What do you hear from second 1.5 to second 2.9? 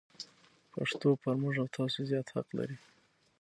او تاسو زیات حق لري.